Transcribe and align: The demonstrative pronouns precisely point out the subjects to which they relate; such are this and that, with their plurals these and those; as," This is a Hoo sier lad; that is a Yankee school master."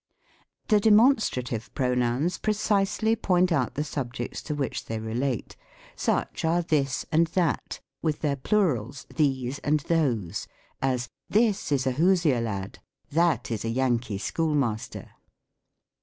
The 0.69 0.79
demonstrative 0.79 1.71
pronouns 1.75 2.39
precisely 2.39 3.15
point 3.15 3.51
out 3.51 3.75
the 3.75 3.83
subjects 3.83 4.41
to 4.41 4.55
which 4.55 4.85
they 4.85 4.97
relate; 4.97 5.55
such 5.95 6.43
are 6.43 6.63
this 6.63 7.05
and 7.11 7.27
that, 7.37 7.79
with 8.01 8.21
their 8.21 8.35
plurals 8.35 9.05
these 9.15 9.59
and 9.59 9.81
those; 9.81 10.47
as," 10.81 11.07
This 11.39 11.71
is 11.71 11.85
a 11.85 11.91
Hoo 12.01 12.13
sier 12.15 12.41
lad; 12.41 12.79
that 13.11 13.51
is 13.51 13.63
a 13.63 13.69
Yankee 13.69 14.17
school 14.17 14.55
master." 14.55 15.11